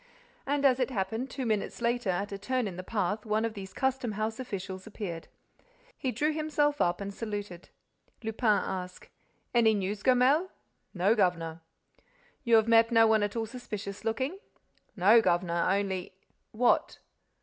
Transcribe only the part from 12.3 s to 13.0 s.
"You've met